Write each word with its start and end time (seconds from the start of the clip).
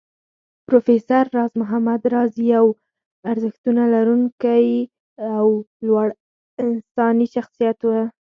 پروفېسر 0.67 1.23
راز 1.35 1.51
محمد 1.61 2.01
راز 2.13 2.31
يو 2.53 2.65
ارزښتونه 3.31 3.83
لرونکی 3.93 4.67
او 5.37 5.47
لوړ 5.87 6.07
انساني 6.63 7.27
شخصيت 7.35 7.79
و 7.83 7.89